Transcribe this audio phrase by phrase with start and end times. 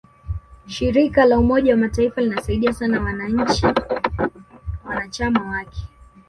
[0.67, 3.65] shirika la umoja wa mataifa linasaidia sana nchi
[4.87, 5.87] wanachama wake